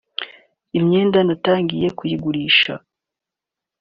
[0.77, 2.73] “Imyenda natangiye kuyigurisha